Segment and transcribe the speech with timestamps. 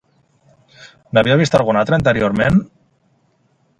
[1.17, 2.59] N'havia vist algun altre anteriorment?